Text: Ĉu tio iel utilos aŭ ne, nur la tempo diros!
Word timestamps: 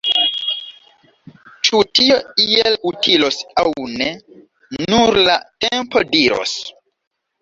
Ĉu 1.67 1.81
tio 1.99 2.17
iel 2.45 2.77
utilos 2.93 3.37
aŭ 3.65 3.69
ne, 4.01 4.09
nur 4.81 5.21
la 5.29 5.37
tempo 5.67 6.03
diros! 6.17 6.57